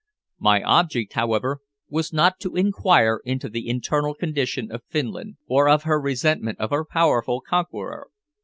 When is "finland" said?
4.89-5.37